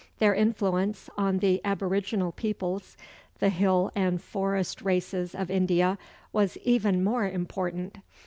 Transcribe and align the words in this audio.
Their 0.17 0.33
influence 0.33 1.11
on 1.15 1.37
the 1.37 1.61
aboriginal 1.63 2.31
peoples, 2.31 2.97
the 3.37 3.49
hill 3.49 3.91
and 3.95 4.19
forest 4.19 4.81
races 4.81 5.35
of 5.35 5.51
India, 5.51 5.99
was 6.33 6.57
even 6.63 7.03
more 7.03 7.29
important. 7.29 7.97